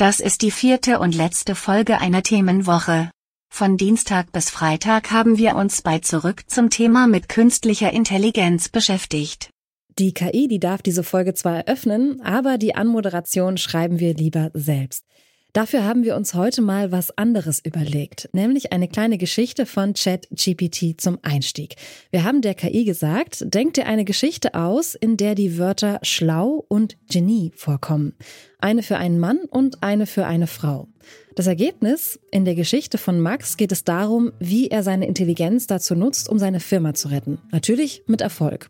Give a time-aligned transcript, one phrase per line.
[0.00, 3.10] Das ist die vierte und letzte Folge einer Themenwoche.
[3.52, 9.50] Von Dienstag bis Freitag haben wir uns bei Zurück zum Thema mit künstlicher Intelligenz beschäftigt.
[9.98, 15.04] Die KI, die darf diese Folge zwar eröffnen, aber die Anmoderation schreiben wir lieber selbst.
[15.52, 21.00] Dafür haben wir uns heute mal was anderes überlegt, nämlich eine kleine Geschichte von ChatGPT
[21.00, 21.74] zum Einstieg.
[22.12, 26.64] Wir haben der KI gesagt, denk dir eine Geschichte aus, in der die Wörter schlau
[26.68, 28.14] und Genie vorkommen.
[28.60, 30.86] Eine für einen Mann und eine für eine Frau.
[31.34, 32.20] Das Ergebnis?
[32.30, 36.38] In der Geschichte von Max geht es darum, wie er seine Intelligenz dazu nutzt, um
[36.38, 37.38] seine Firma zu retten.
[37.50, 38.68] Natürlich mit Erfolg.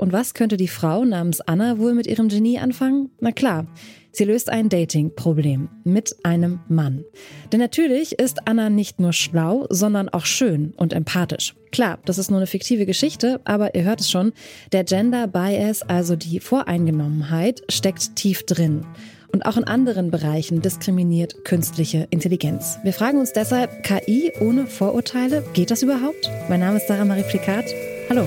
[0.00, 3.10] Und was könnte die Frau namens Anna wohl mit ihrem Genie anfangen?
[3.20, 3.66] Na klar,
[4.12, 7.04] Sie löst ein Dating-Problem mit einem Mann.
[7.52, 11.54] Denn natürlich ist Anna nicht nur schlau, sondern auch schön und empathisch.
[11.70, 14.32] Klar, das ist nur eine fiktive Geschichte, aber ihr hört es schon,
[14.72, 18.86] der Gender Bias, also die Voreingenommenheit, steckt tief drin.
[19.32, 22.78] Und auch in anderen Bereichen diskriminiert künstliche Intelligenz.
[22.82, 26.30] Wir fragen uns deshalb, KI ohne Vorurteile, geht das überhaupt?
[26.48, 27.66] Mein Name ist Sarah Marie Plikat.
[28.08, 28.26] Hallo.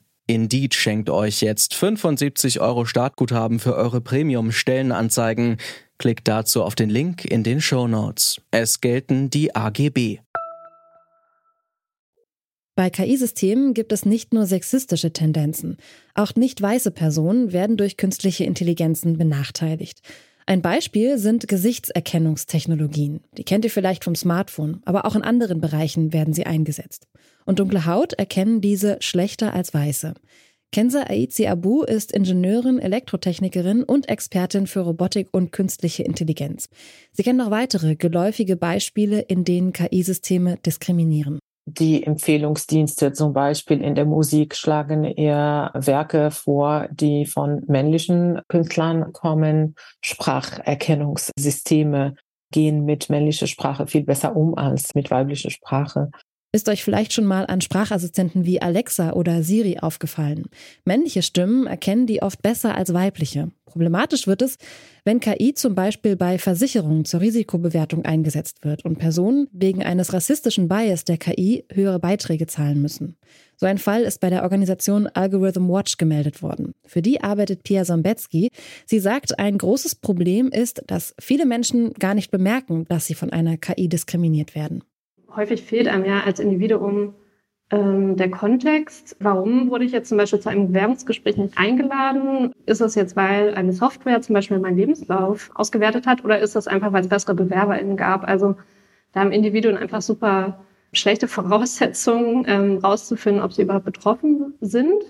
[0.31, 5.57] Indeed schenkt euch jetzt 75 Euro Startguthaben für eure Premium-Stellenanzeigen.
[5.97, 8.39] Klickt dazu auf den Link in den Show Notes.
[8.49, 10.19] Es gelten die AGB.
[12.75, 15.75] Bei KI-Systemen gibt es nicht nur sexistische Tendenzen.
[16.15, 19.99] Auch nicht weiße Personen werden durch künstliche Intelligenzen benachteiligt.
[20.45, 23.21] Ein Beispiel sind Gesichtserkennungstechnologien.
[23.37, 27.07] Die kennt ihr vielleicht vom Smartphone, aber auch in anderen Bereichen werden sie eingesetzt
[27.45, 30.13] und dunkle Haut erkennen diese schlechter als weiße.
[30.71, 36.69] Kenza Aizi Abu ist Ingenieurin, Elektrotechnikerin und Expertin für Robotik und künstliche Intelligenz.
[37.11, 41.39] Sie kennt noch weitere geläufige Beispiele, in denen KI-Systeme diskriminieren.
[41.65, 49.13] Die Empfehlungsdienste zum Beispiel in der Musik schlagen eher Werke vor, die von männlichen Künstlern
[49.13, 49.75] kommen.
[50.03, 52.15] Spracherkennungssysteme
[52.51, 56.09] gehen mit männlicher Sprache viel besser um als mit weiblicher Sprache.
[56.53, 60.47] Ist euch vielleicht schon mal an Sprachassistenten wie Alexa oder Siri aufgefallen?
[60.83, 63.51] Männliche Stimmen erkennen die oft besser als weibliche.
[63.63, 64.57] Problematisch wird es,
[65.05, 70.67] wenn KI zum Beispiel bei Versicherungen zur Risikobewertung eingesetzt wird und Personen wegen eines rassistischen
[70.67, 73.15] Bias der KI höhere Beiträge zahlen müssen.
[73.55, 76.73] So ein Fall ist bei der Organisation Algorithm Watch gemeldet worden.
[76.85, 78.49] Für die arbeitet Pia Sombetsky.
[78.85, 83.29] Sie sagt, ein großes Problem ist, dass viele Menschen gar nicht bemerken, dass sie von
[83.29, 84.83] einer KI diskriminiert werden
[85.35, 87.13] häufig fehlt einem ja als Individuum
[87.71, 89.15] ähm, der Kontext.
[89.19, 92.51] Warum wurde ich jetzt zum Beispiel zu einem Bewerbungsgespräch nicht eingeladen?
[92.65, 96.67] Ist das jetzt, weil eine Software zum Beispiel meinen Lebenslauf ausgewertet hat oder ist das
[96.67, 98.27] einfach, weil es bessere BewerberInnen gab?
[98.27, 98.55] Also
[99.13, 105.03] da haben Individuen einfach super schlechte Voraussetzungen, ähm, rauszufinden, ob sie überhaupt betroffen sind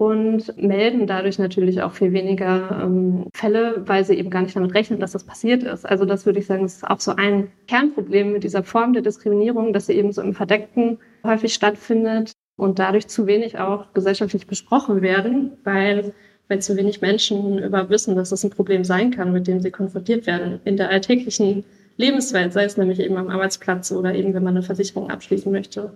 [0.00, 4.72] und melden dadurch natürlich auch viel weniger ähm, Fälle, weil sie eben gar nicht damit
[4.72, 5.84] rechnen, dass das passiert ist.
[5.84, 9.74] Also das würde ich sagen, ist auch so ein Kernproblem mit dieser Form der Diskriminierung,
[9.74, 15.02] dass sie eben so im Verdeckten häufig stattfindet und dadurch zu wenig auch gesellschaftlich besprochen
[15.02, 16.14] werden, weil
[16.48, 19.70] weil zu wenig Menschen über wissen, dass das ein Problem sein kann, mit dem sie
[19.70, 21.62] konfrontiert werden in der alltäglichen
[21.98, 25.92] Lebenswelt, sei es nämlich eben am Arbeitsplatz oder eben, wenn man eine Versicherung abschließen möchte.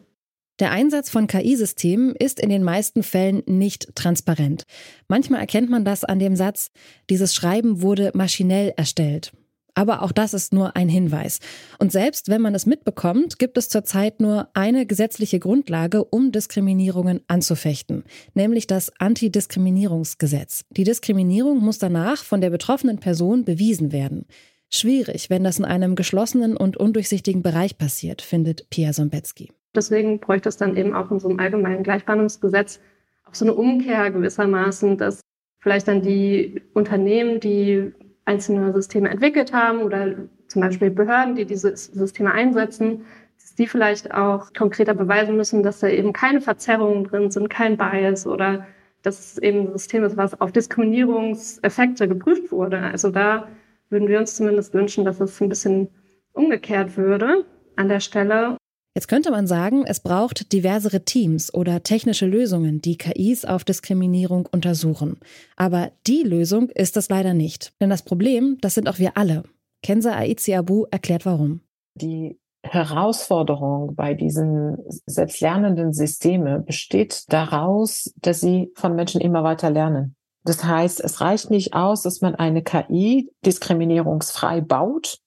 [0.60, 4.64] Der Einsatz von KI-Systemen ist in den meisten Fällen nicht transparent.
[5.08, 6.70] Manchmal erkennt man das an dem Satz,
[7.10, 9.32] dieses Schreiben wurde maschinell erstellt.
[9.74, 11.40] Aber auch das ist nur ein Hinweis.
[11.80, 17.22] Und selbst wenn man es mitbekommt, gibt es zurzeit nur eine gesetzliche Grundlage, um Diskriminierungen
[17.26, 18.04] anzufechten,
[18.34, 20.64] nämlich das Antidiskriminierungsgesetz.
[20.70, 24.26] Die Diskriminierung muss danach von der betroffenen Person bewiesen werden.
[24.70, 29.50] Schwierig, wenn das in einem geschlossenen und undurchsichtigen Bereich passiert, findet Pia Sombetsky.
[29.74, 32.80] Deswegen bräuchte es dann eben auch in so einem allgemeinen Gleichbehandlungsgesetz
[33.26, 35.20] auch so eine Umkehr gewissermaßen, dass
[35.60, 37.92] vielleicht dann die Unternehmen, die
[38.24, 40.14] einzelne Systeme entwickelt haben oder
[40.46, 43.04] zum Beispiel Behörden, die diese Systeme einsetzen,
[43.38, 47.76] dass die vielleicht auch konkreter beweisen müssen, dass da eben keine Verzerrungen drin sind, kein
[47.76, 48.66] Bias oder
[49.02, 52.78] dass es eben ein System ist, was auf Diskriminierungseffekte geprüft wurde.
[52.78, 53.48] Also da
[53.90, 55.88] würden wir uns zumindest wünschen, dass es ein bisschen
[56.32, 57.44] umgekehrt würde
[57.76, 58.56] an der Stelle
[58.96, 64.46] Jetzt könnte man sagen, es braucht diversere Teams oder technische Lösungen, die KIs auf Diskriminierung
[64.52, 65.18] untersuchen.
[65.56, 67.72] Aber die Lösung ist es leider nicht.
[67.80, 69.42] Denn das Problem, das sind auch wir alle.
[69.82, 71.60] Kenza Aizi Abu erklärt warum.
[71.96, 80.14] Die Herausforderung bei diesen selbstlernenden Systeme besteht daraus, dass sie von Menschen immer weiter lernen.
[80.44, 85.18] Das heißt, es reicht nicht aus, dass man eine KI diskriminierungsfrei baut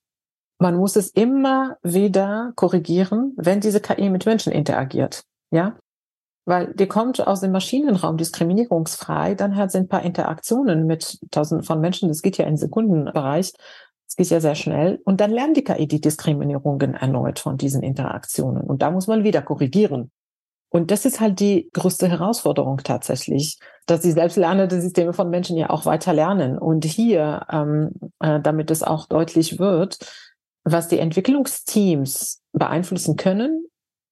[0.59, 5.24] man muss es immer wieder korrigieren, wenn diese KI mit Menschen interagiert.
[5.51, 5.77] Ja,
[6.48, 11.65] weil die kommt aus dem Maschinenraum diskriminierungsfrei, dann hat sie ein paar Interaktionen mit tausenden
[11.65, 13.51] von Menschen, das geht ja in Sekundenbereich,
[14.06, 17.83] das geht ja sehr schnell, und dann lernt die KI die Diskriminierungen erneut von diesen
[17.83, 18.63] Interaktionen.
[18.63, 20.09] Und da muss man wieder korrigieren.
[20.69, 25.69] Und das ist halt die größte Herausforderung tatsächlich, dass die selbstlernenden Systeme von Menschen ja
[25.69, 26.57] auch weiter lernen.
[26.57, 29.98] Und hier, ähm, äh, damit es auch deutlich wird,
[30.71, 33.65] was die Entwicklungsteams beeinflussen können,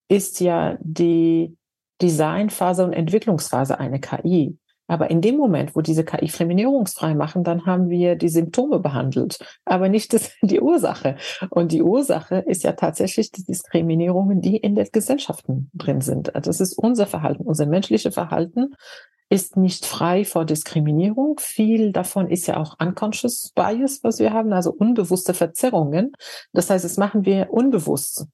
[0.08, 1.58] ist ja die
[2.02, 4.58] Designphase und Entwicklungsphase einer KI.
[4.88, 9.40] Aber in dem Moment, wo diese KI diskriminierungsfrei machen, dann haben wir die Symptome behandelt,
[9.66, 11.16] aber nicht das, die Ursache.
[11.50, 16.36] Und die Ursache ist ja tatsächlich die Diskriminierungen, die in den Gesellschaften drin sind.
[16.36, 18.76] Also das ist unser Verhalten, unser menschliches Verhalten,
[19.30, 21.40] ist nicht frei vor Diskriminierung.
[21.40, 26.12] Viel davon ist ja auch unconscious bias, was wir haben, also unbewusste Verzerrungen.
[26.54, 28.28] Das heißt, das machen wir unbewusst.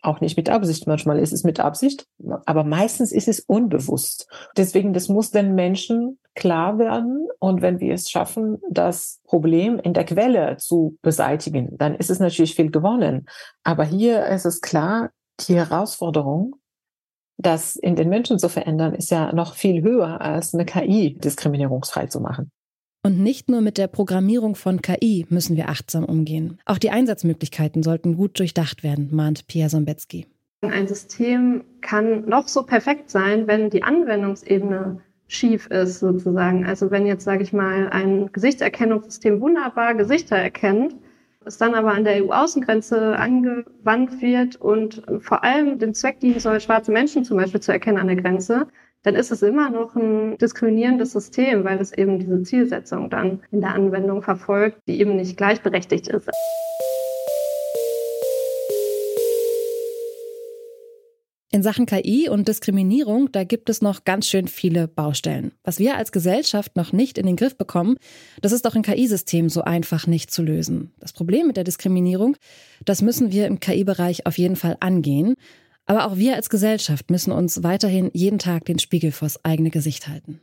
[0.00, 0.86] Auch nicht mit Absicht.
[0.86, 2.06] Manchmal ist es mit Absicht,
[2.46, 4.28] aber meistens ist es unbewusst.
[4.56, 7.28] Deswegen, das muss den Menschen klar werden.
[7.40, 12.20] Und wenn wir es schaffen, das Problem in der Quelle zu beseitigen, dann ist es
[12.20, 13.26] natürlich viel gewonnen.
[13.64, 15.10] Aber hier ist es klar,
[15.40, 16.54] die Herausforderung
[17.38, 22.06] das in den Menschen zu verändern, ist ja noch viel höher als eine KI diskriminierungsfrei
[22.06, 22.50] zu machen.
[23.04, 26.58] Und nicht nur mit der Programmierung von KI müssen wir achtsam umgehen.
[26.66, 30.26] Auch die Einsatzmöglichkeiten sollten gut durchdacht werden, mahnt Pierre Sombetzky.
[30.62, 36.66] Ein System kann noch so perfekt sein, wenn die Anwendungsebene schief ist, sozusagen.
[36.66, 40.96] Also wenn jetzt, sage ich mal, ein Gesichtserkennungssystem wunderbar Gesichter erkennt,
[41.48, 46.60] es dann aber an der EU-Außengrenze angewandt wird und vor allem den Zweck dienen soll,
[46.60, 48.68] schwarze Menschen zum Beispiel zu erkennen an der Grenze,
[49.02, 53.60] dann ist es immer noch ein diskriminierendes System, weil es eben diese Zielsetzung dann in
[53.60, 56.28] der Anwendung verfolgt, die eben nicht gleichberechtigt ist.
[61.50, 65.52] In Sachen KI und Diskriminierung, da gibt es noch ganz schön viele Baustellen.
[65.64, 67.96] Was wir als Gesellschaft noch nicht in den Griff bekommen,
[68.42, 70.92] das ist auch in KI-Systemen so einfach nicht zu lösen.
[71.00, 72.36] Das Problem mit der Diskriminierung,
[72.84, 75.36] das müssen wir im KI-Bereich auf jeden Fall angehen.
[75.86, 80.06] Aber auch wir als Gesellschaft müssen uns weiterhin jeden Tag den Spiegel vors eigene Gesicht
[80.06, 80.42] halten.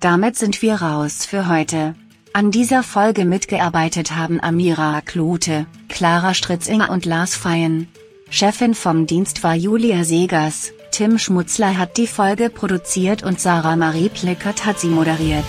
[0.00, 1.94] Damit sind wir raus für heute.
[2.34, 7.88] An dieser Folge mitgearbeitet haben Amira Klote, Clara Stritzinger und Lars Feyen.
[8.36, 14.08] Chefin vom Dienst war Julia Segers, Tim Schmutzler hat die Folge produziert und Sarah Marie
[14.08, 15.44] Plickert hat sie moderiert.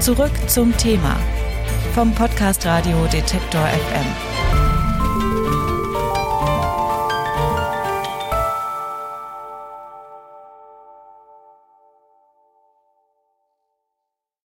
[0.00, 1.14] Zurück zum Thema
[1.94, 4.33] vom Podcast Radio Detektor FM.